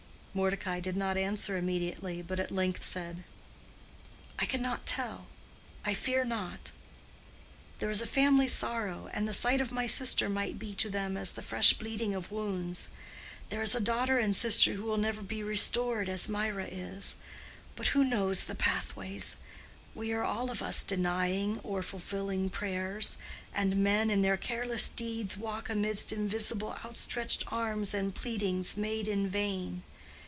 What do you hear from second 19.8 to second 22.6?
We are all of us denying or fulfilling